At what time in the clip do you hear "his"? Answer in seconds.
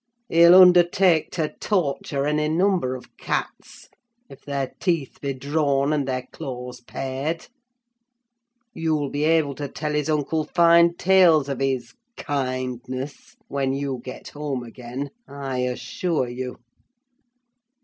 9.93-10.09, 11.59-11.93